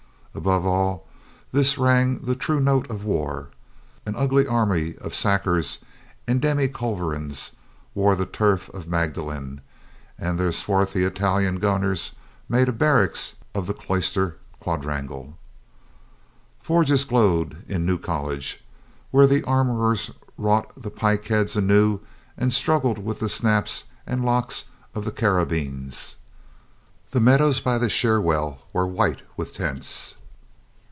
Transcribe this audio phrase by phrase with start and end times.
[0.33, 1.05] Above all
[1.51, 3.49] this rang the real note of war.
[4.05, 5.79] An ugly army of sakers
[6.25, 7.51] and demi culverins
[7.93, 9.59] wore the turf of Magdalen,
[10.17, 12.13] and their swarthy Italian gunners
[12.47, 13.11] made a barrack
[13.53, 15.37] of the 103 I04 COLONEL GREATHEART cloister quadrangle.
[16.61, 18.63] Forges glowed in New College,
[19.11, 21.99] where the armorers wrought the pike heads anew
[22.37, 24.63] and struggled with the snaps and locks
[24.95, 26.15] of the cara bines.
[27.09, 30.15] The meadows by the Cherwell were white with tents.